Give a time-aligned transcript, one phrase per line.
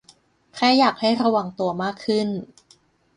[0.55, 2.27] แค่อยากให้ระวังตัวมากขึ้น